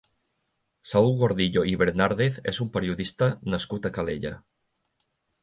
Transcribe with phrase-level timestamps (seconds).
[0.93, 4.35] Saül Gordillo i Bernàrdez és un periodista nascut a Calella.